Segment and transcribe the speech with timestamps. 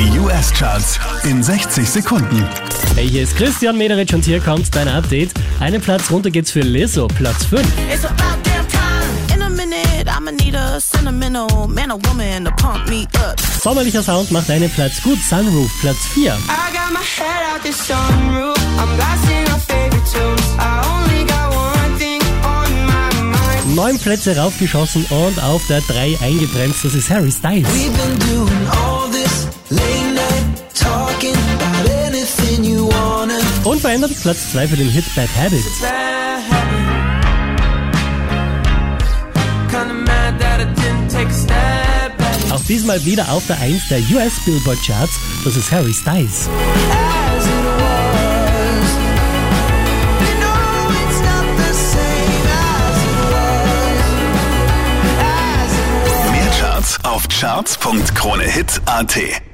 [0.00, 2.48] Die US-Charts in 60 Sekunden.
[2.94, 5.32] Hey, hier ist Christian Mederich und hier kommt dein Update.
[5.60, 7.60] Einen Platz runter geht's für Lizzo, Platz 5.
[7.92, 9.34] It's about damn time.
[9.34, 13.38] In a minute, I'ma need a sentimental man or woman to pump me up.
[13.62, 16.32] Sommerlicher Sound macht einen Platz gut, Sunroof, Platz 4.
[16.32, 16.36] I
[16.72, 18.56] got my head out the sunroof.
[18.78, 20.40] I'm blasting our favorite tunes.
[20.58, 23.76] I only got one thing on my mind.
[23.76, 27.68] Neun Plätze raufgeschossen und auf der 3 eingebremst, das ist Harry Styles.
[33.70, 35.64] Unverändert Platz 2 für den Hit Bad habit.
[42.50, 46.48] Auch diesmal wieder auf der 1 der US Billboard Charts, das ist Harry Styles.
[56.32, 59.49] Mehr Charts auf charts.kronehit.at.